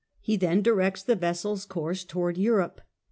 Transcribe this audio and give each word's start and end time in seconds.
He 0.19 0.35
then 0.35 0.63
directs 0.63 1.03
the 1.03 1.15
vessel's 1.15 1.63
course 1.63 2.03
towards 2.03 2.39
Europe. 2.39 2.81